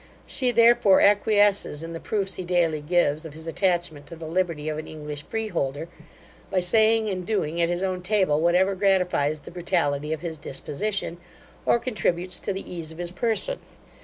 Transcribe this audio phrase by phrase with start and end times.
[0.25, 4.67] She, therefore, acquiesces in the proofs he daily gives of his attachment to the liberty
[4.67, 5.89] of an English freeholder,
[6.49, 11.19] by saying and doing, at his own table, whatever gratifies the brutality of his disposition,
[11.67, 13.59] or contributes to the case of his person.